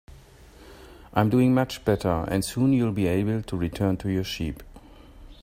[1.13, 4.63] I'm doing much better, and soon you'll be able to return to your sheep.